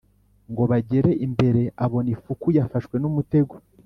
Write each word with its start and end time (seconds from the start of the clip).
Ngo 0.51 0.63
bagere 0.71 1.11
imbere, 1.25 1.61
abona 1.85 2.09
ifuku 2.15 2.47
yafashwe 2.57 2.95
n'umutego 2.99 3.55